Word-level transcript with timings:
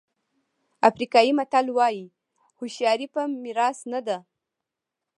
افریقایي 0.89 1.31
متل 1.39 1.65
وایي 1.77 2.05
هوښیاري 2.57 3.07
په 3.13 3.21
میراث 3.43 3.79
نه 3.91 3.99
ده. 4.07 4.17